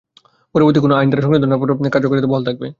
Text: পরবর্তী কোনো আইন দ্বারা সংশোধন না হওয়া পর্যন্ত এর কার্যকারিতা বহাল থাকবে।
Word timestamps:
পরবর্তী 0.53 0.79
কোনো 0.83 0.93
আইন 0.99 1.07
দ্বারা 1.09 1.23
সংশোধন 1.25 1.47
না 1.51 1.55
হওয়া 1.55 1.61
পর্যন্ত 1.61 1.87
এর 1.87 1.93
কার্যকারিতা 1.95 2.29
বহাল 2.31 2.43
থাকবে। 2.49 2.67